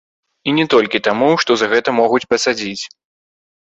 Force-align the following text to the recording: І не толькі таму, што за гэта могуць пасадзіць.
І 0.49 0.55
не 0.59 0.65
толькі 0.75 1.03
таму, 1.09 1.29
што 1.45 1.51
за 1.65 1.71
гэта 1.77 1.97
могуць 2.01 2.25
пасадзіць. 2.35 2.83